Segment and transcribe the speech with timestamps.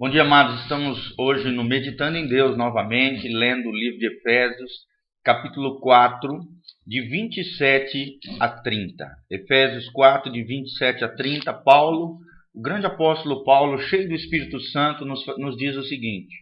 [0.00, 0.60] Bom dia, amados.
[0.60, 4.70] Estamos hoje no Meditando em Deus novamente, lendo o livro de Efésios,
[5.24, 6.38] capítulo 4,
[6.86, 9.04] de 27 a 30.
[9.28, 11.52] Efésios 4, de 27 a 30.
[11.52, 12.16] Paulo,
[12.54, 16.32] o grande apóstolo Paulo, cheio do Espírito Santo, nos, nos diz o seguinte: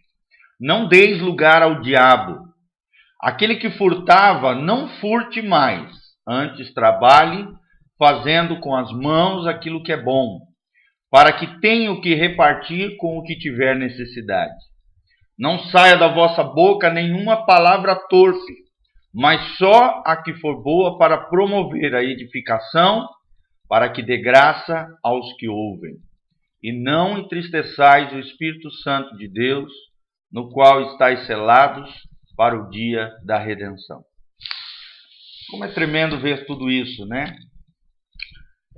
[0.59, 2.37] Não deis lugar ao diabo.
[3.19, 5.91] Aquele que furtava, não furte mais.
[6.27, 7.47] Antes trabalhe,
[7.97, 10.46] fazendo com as mãos aquilo que é bom
[11.09, 14.53] para que tenha o que repartir com o que tiver necessidade.
[15.37, 18.53] Não saia da vossa boca nenhuma palavra torpe,
[19.13, 23.07] mas só a que for boa para promover a edificação,
[23.69, 25.95] para que dê graça aos que ouvem.
[26.61, 29.71] E não entristeçais o Espírito Santo de Deus,
[30.31, 31.89] no qual estáis selados
[32.35, 34.03] para o dia da redenção.
[35.49, 37.37] Como é tremendo ver tudo isso, né?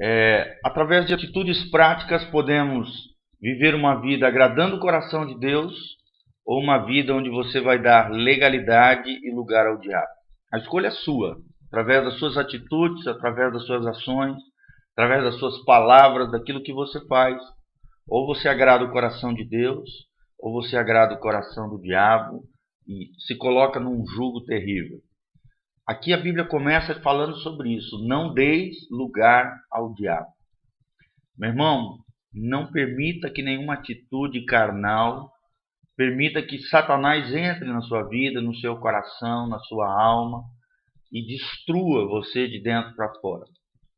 [0.02, 2.90] É, através de atitudes práticas, podemos
[3.42, 5.74] viver uma vida agradando o coração de Deus
[6.46, 10.08] ou uma vida onde você vai dar legalidade e lugar ao diabo.
[10.52, 14.38] A escolha é sua, através das suas atitudes, através das suas ações,
[14.94, 17.40] através das suas palavras, daquilo que você faz.
[18.08, 19.90] Ou você agrada o coração de Deus,
[20.40, 22.42] ou você agrada o coração do diabo
[22.88, 24.98] e se coloca num jugo terrível.
[25.90, 27.98] Aqui a Bíblia começa falando sobre isso.
[28.06, 30.28] Não deis lugar ao diabo.
[31.36, 31.98] Meu irmão,
[32.32, 35.32] não permita que nenhuma atitude carnal
[35.98, 40.44] permita que Satanás entre na sua vida, no seu coração, na sua alma
[41.12, 43.46] e destrua você de dentro para fora.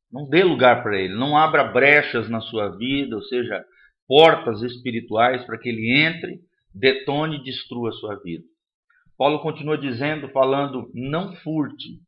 [0.09, 3.65] Não dê lugar para ele, não abra brechas na sua vida, ou seja,
[4.07, 6.39] portas espirituais para que ele entre,
[6.73, 8.45] detone e destrua a sua vida.
[9.21, 11.99] Paulo continua dizendo, falando, não furte,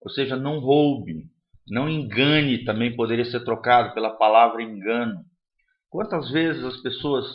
[0.00, 1.24] ou seja, não roube,
[1.68, 5.24] não engane, também poderia ser trocado pela palavra engano.
[5.88, 7.26] Quantas vezes as pessoas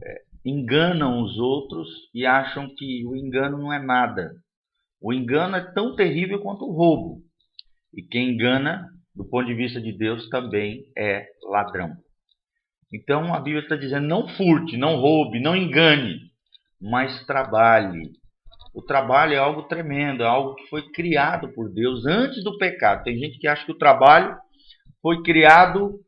[0.00, 4.30] é, enganam os outros e acham que o engano não é nada?
[5.02, 7.20] O engano é tão terrível quanto o roubo.
[7.92, 11.96] E quem engana, do ponto de vista de Deus, também é ladrão.
[12.94, 16.30] Então a Bíblia está dizendo: não furte, não roube, não engane,
[16.80, 18.16] mas trabalhe,
[18.78, 23.02] o trabalho é algo tremendo, é algo que foi criado por Deus antes do pecado.
[23.02, 24.36] Tem gente que acha que o trabalho
[25.02, 25.98] foi criado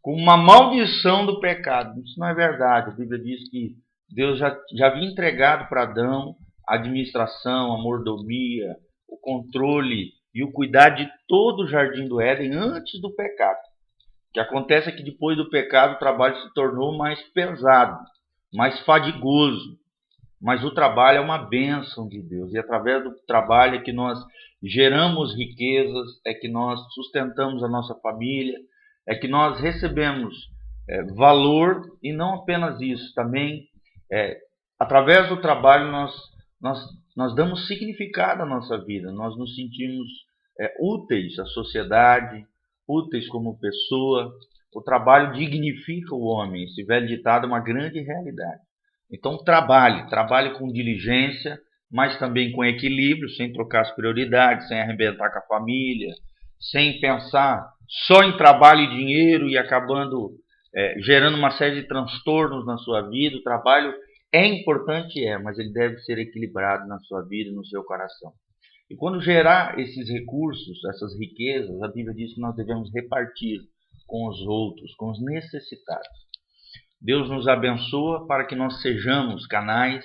[0.00, 2.00] com uma maldição do pecado.
[2.00, 2.90] Isso não é verdade.
[2.90, 3.74] A Bíblia diz que
[4.08, 6.36] Deus já, já havia entregado para Adão
[6.68, 8.76] a administração, a mordomia,
[9.08, 13.58] o controle e o cuidar de todo o jardim do Éden antes do pecado.
[13.58, 17.98] O que acontece é que depois do pecado o trabalho se tornou mais pesado,
[18.54, 19.81] mais fadigoso
[20.42, 22.52] mas o trabalho é uma bênção de Deus.
[22.52, 24.18] E através do trabalho é que nós
[24.60, 28.58] geramos riquezas, é que nós sustentamos a nossa família,
[29.06, 30.34] é que nós recebemos
[30.88, 33.68] é, valor e não apenas isso, também
[34.10, 34.36] é,
[34.78, 36.12] através do trabalho nós,
[36.60, 36.78] nós,
[37.16, 40.08] nós damos significado à nossa vida, nós nos sentimos
[40.60, 42.44] é, úteis à sociedade,
[42.86, 44.32] úteis como pessoa.
[44.74, 46.64] O trabalho dignifica o homem.
[46.64, 48.60] Esse velho ditado é uma grande realidade.
[49.12, 51.58] Então trabalhe, trabalhe com diligência,
[51.90, 56.14] mas também com equilíbrio, sem trocar as prioridades, sem arrebentar com a família,
[56.58, 57.68] sem pensar
[58.06, 60.30] só em trabalho e dinheiro e acabando
[60.74, 63.36] é, gerando uma série de transtornos na sua vida.
[63.36, 63.92] O trabalho
[64.32, 68.32] é importante, é, mas ele deve ser equilibrado na sua vida e no seu coração.
[68.90, 73.60] E quando gerar esses recursos, essas riquezas, a Bíblia diz que nós devemos repartir
[74.06, 76.08] com os outros, com os necessitados.
[77.02, 80.04] Deus nos abençoa para que nós sejamos canais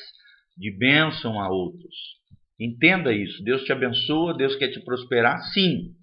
[0.57, 1.95] de bênção a outros.
[2.59, 3.43] Entenda isso.
[3.43, 5.93] Deus te abençoa, Deus quer te prosperar, sim,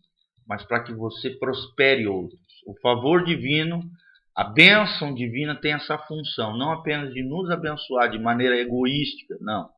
[0.47, 2.38] mas para que você prospere outros.
[2.66, 3.81] O favor divino,
[4.37, 9.69] a bênção divina tem essa função, não apenas de nos abençoar de maneira egoística, não,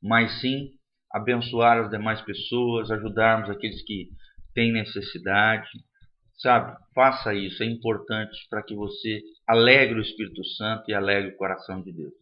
[0.00, 0.70] mas sim
[1.12, 4.08] abençoar as demais pessoas, ajudarmos aqueles que
[4.54, 5.68] têm necessidade.
[6.42, 11.36] Sabe, faça isso, é importante para que você alegre o Espírito Santo e alegre o
[11.36, 12.12] coração de Deus.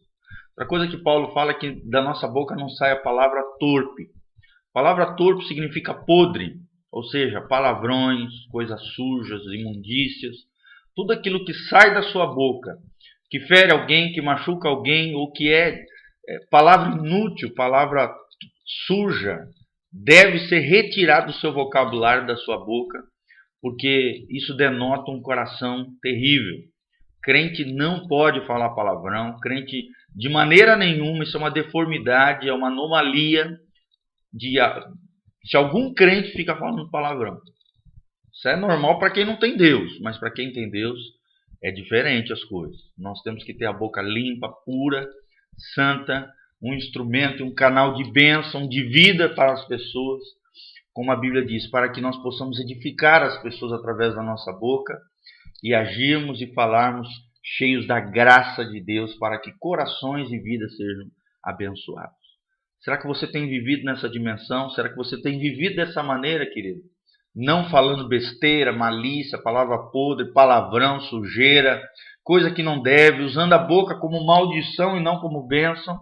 [0.51, 4.03] Outra coisa que Paulo fala é que da nossa boca não sai a palavra torpe.
[4.69, 6.53] A palavra torpe significa podre,
[6.91, 10.35] ou seja, palavrões, coisas sujas, imundícias,
[10.95, 12.77] tudo aquilo que sai da sua boca,
[13.27, 15.69] que fere alguém, que machuca alguém, ou que é,
[16.29, 18.13] é palavra inútil, palavra
[18.85, 19.39] suja,
[19.91, 22.99] deve ser retirado do seu vocabulário, da sua boca,
[23.61, 26.57] porque isso denota um coração terrível.
[27.23, 29.85] Crente não pode falar palavrão, crente
[30.15, 33.57] de maneira nenhuma, isso é uma deformidade, é uma anomalia
[34.33, 34.57] de
[35.45, 37.39] se algum crente fica falando palavrão.
[38.33, 40.97] Isso é normal para quem não tem Deus, mas para quem tem Deus
[41.63, 42.79] É diferente as coisas.
[42.97, 45.07] Nós temos que ter a boca limpa, pura,
[45.75, 46.27] santa,
[46.61, 50.23] um instrumento, um canal de bênção, de vida para as pessoas,
[50.93, 54.97] como a Bíblia diz, para que nós possamos edificar as pessoas através da nossa boca
[55.63, 57.07] e agirmos e falarmos
[57.43, 61.05] cheios da graça de Deus para que corações e vidas sejam
[61.43, 62.21] abençoados.
[62.81, 64.69] Será que você tem vivido nessa dimensão?
[64.71, 66.81] Será que você tem vivido dessa maneira, querido?
[67.33, 71.81] Não falando besteira, malícia, palavra podre, palavrão, sujeira,
[72.23, 75.99] coisa que não deve, usando a boca como maldição e não como bênção.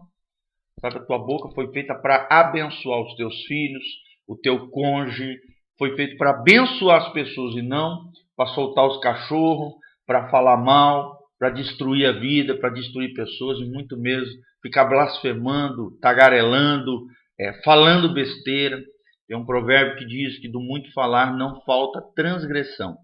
[0.80, 3.84] Sabe, a tua boca foi feita para abençoar os teus filhos,
[4.30, 5.40] o teu cônjuge,
[5.76, 9.74] foi feito para abençoar as pessoas e não para soltar os cachorros,
[10.06, 14.32] para falar mal, para destruir a vida, para destruir pessoas e muito mesmo
[14.62, 17.08] ficar blasfemando, tagarelando,
[17.40, 18.80] é, falando besteira.
[19.28, 22.98] Tem um provérbio que diz que do muito falar não falta transgressão.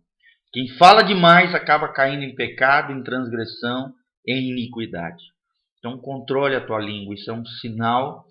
[0.53, 3.91] Quem fala demais acaba caindo em pecado, em transgressão,
[4.27, 5.23] em iniquidade.
[5.79, 8.25] Então controle a tua língua, isso é um sinal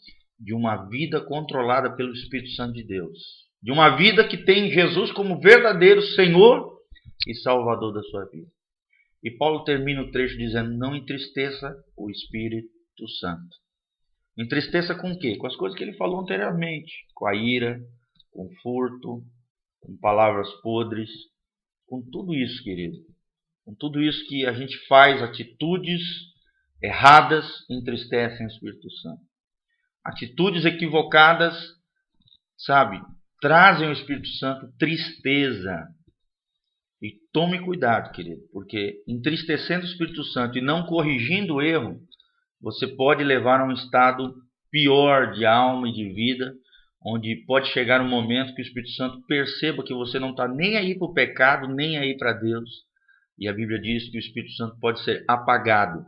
[0.45, 3.19] de uma vida controlada pelo Espírito Santo de Deus.
[3.63, 6.71] De uma vida que tem Jesus como verdadeiro Senhor
[7.27, 8.47] e Salvador da sua vida.
[9.23, 13.57] E Paulo termina o trecho dizendo: Não entristeça o Espírito Santo.
[14.37, 15.37] Entristeça com o quê?
[15.37, 17.81] Com as coisas que ele falou anteriormente: com a ira,
[18.31, 19.25] com furto,
[19.81, 21.09] com palavras podres,
[21.87, 22.99] com tudo isso, querido.
[23.65, 26.03] Com tudo isso que a gente faz, atitudes
[26.83, 29.23] erradas entristecem o Espírito Santo.
[30.05, 31.57] Atitudes equivocadas,
[32.57, 33.01] sabe,
[33.41, 35.89] trazem ao Espírito Santo tristeza,
[37.05, 42.01] e tome cuidado, querido, porque entristecendo o Espírito Santo e não corrigindo o erro,
[42.59, 44.35] você pode levar a um estado
[44.71, 46.55] pior de alma e de vida,
[47.05, 50.79] onde pode chegar um momento que o Espírito Santo perceba que você não está nem
[50.79, 52.71] aí para o pecado, nem aí para Deus.
[53.39, 56.07] E a Bíblia diz que o Espírito Santo pode ser apagado,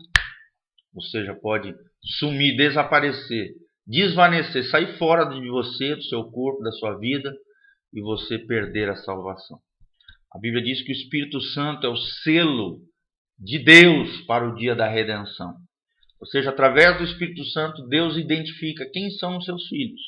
[0.94, 1.74] ou seja, pode
[2.18, 3.50] sumir, desaparecer,
[3.86, 7.32] desvanecer, sair fora de você, do seu corpo, da sua vida,
[7.92, 9.58] e você perder a salvação.
[10.34, 12.80] A Bíblia diz que o Espírito Santo é o selo
[13.38, 15.54] de Deus para o dia da redenção.
[16.20, 20.00] Ou seja, através do Espírito Santo, Deus identifica quem são os seus filhos.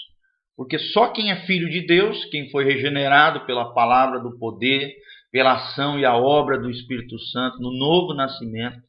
[0.57, 4.93] Porque só quem é filho de Deus, quem foi regenerado pela palavra do poder,
[5.31, 8.83] pela ação e a obra do Espírito Santo no novo nascimento,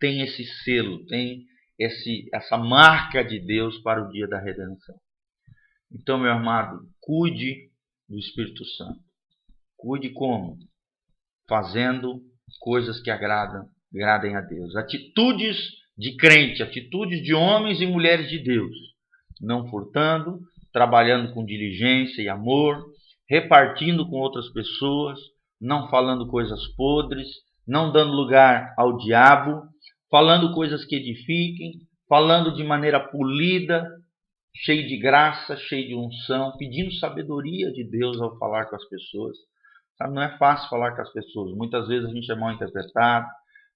[0.00, 1.44] tem esse selo, tem
[1.78, 4.94] esse, essa marca de Deus para o dia da redenção.
[5.92, 7.70] Então, meu amado, cuide
[8.08, 9.00] do Espírito Santo.
[9.76, 10.58] Cuide como?
[11.48, 12.20] Fazendo
[12.60, 14.74] coisas que agradam, agradem a Deus.
[14.76, 15.56] Atitudes
[15.96, 18.74] de crente, atitudes de homens e mulheres de Deus.
[19.40, 20.40] Não furtando,
[20.72, 22.84] trabalhando com diligência e amor,
[23.28, 25.18] repartindo com outras pessoas,
[25.60, 27.28] não falando coisas podres,
[27.66, 29.62] não dando lugar ao diabo,
[30.14, 33.84] falando coisas que edifiquem, falando de maneira polida,
[34.54, 39.36] cheio de graça, cheio de unção, pedindo sabedoria de Deus ao falar com as pessoas.
[39.98, 41.56] Sabe, não é fácil falar com as pessoas.
[41.56, 43.26] Muitas vezes a gente é mal interpretado,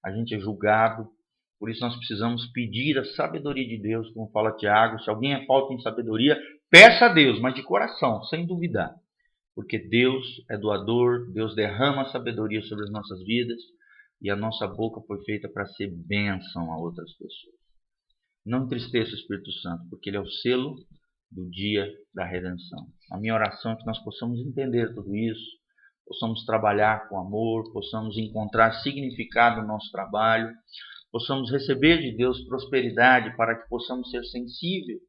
[0.01, 1.09] a gente é julgado.
[1.59, 4.97] Por isso nós precisamos pedir a sabedoria de Deus, como fala Tiago.
[4.99, 6.39] Se alguém é falta em sabedoria,
[6.71, 8.95] peça a Deus, mas de coração, sem duvidar.
[9.53, 13.59] Porque Deus é doador, Deus derrama sabedoria sobre as nossas vidas
[14.21, 17.55] e a nossa boca foi feita para ser bênção a outras pessoas.
[18.45, 20.75] Não entristeça o Espírito Santo, porque ele é o selo
[21.31, 22.87] do dia da redenção.
[23.11, 25.59] A minha oração é que nós possamos entender tudo isso,
[26.05, 30.51] possamos trabalhar com amor, possamos encontrar significado no nosso trabalho,
[31.11, 34.99] possamos receber de Deus prosperidade para que possamos ser sensíveis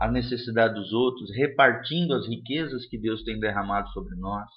[0.00, 4.48] à necessidade dos outros, repartindo as riquezas que Deus tem derramado sobre nós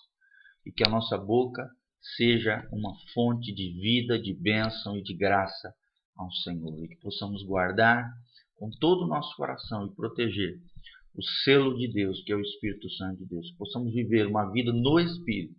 [0.65, 1.69] e que a nossa boca
[2.01, 5.73] seja uma fonte de vida, de bênção e de graça
[6.15, 8.09] ao Senhor e que possamos guardar
[8.55, 10.59] com todo o nosso coração e proteger
[11.15, 13.49] o selo de Deus, que é o Espírito Santo de Deus.
[13.51, 15.55] Que possamos viver uma vida no Espírito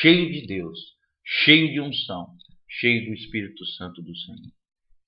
[0.00, 0.78] cheio de Deus,
[1.24, 2.36] cheio de unção,
[2.68, 4.52] cheio do Espírito Santo do Senhor.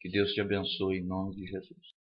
[0.00, 2.01] Que Deus te abençoe em nome de Jesus.